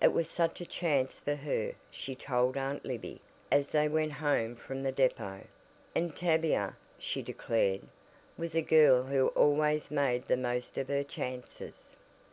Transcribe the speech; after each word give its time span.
It 0.00 0.12
was 0.12 0.30
such 0.30 0.60
a 0.60 0.66
chance 0.66 1.18
for 1.18 1.34
her, 1.34 1.72
she 1.90 2.14
told 2.14 2.56
Aunt 2.56 2.84
Libby, 2.84 3.20
as 3.50 3.72
they 3.72 3.88
went 3.88 4.12
home 4.12 4.54
from 4.54 4.84
the 4.84 4.92
depot, 4.92 5.40
and 5.96 6.14
Tavia, 6.14 6.76
she 6.96 7.22
declared, 7.22 7.80
was 8.38 8.54
a 8.54 8.62
girl 8.62 9.02
who 9.02 9.26
always 9.30 9.90
made 9.90 10.26
the 10.26 10.36
most 10.36 10.78
of 10.78 10.86
her 10.86 11.02
chances. 11.02 11.96